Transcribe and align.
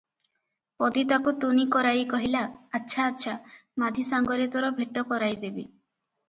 ପଦୀ 0.83 1.01
ତାକୁ 1.11 1.33
ତୁନି 1.43 1.65
କରାଇ 1.75 2.05
କହିଲା, 2.13 2.41
"ଆଚ୍ଛା 2.79 3.05
ଆଚ୍ଛା, 3.11 3.37
ମାଧୀ 3.85 4.07
ସାଙ୍ଗରେ 4.09 4.49
ତୋର 4.57 4.73
ଭେଟ 4.81 5.05
କରାଇ 5.13 5.39
ଦେବି।" 5.47 5.69